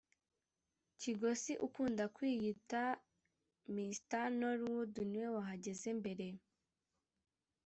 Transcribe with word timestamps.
Kigosi 0.99 1.53
ukunda 1.65 2.05
kwiyita 2.15 2.81
Mr 3.73 4.25
Nollywood 4.39 4.93
ni 5.09 5.17
we 5.23 5.29
wahageze 5.35 5.89
mbere 6.01 6.27